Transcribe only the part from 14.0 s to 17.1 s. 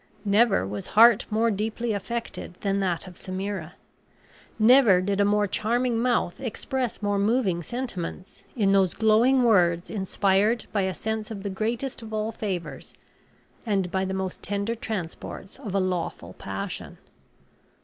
the most tender transports of a lawful passion.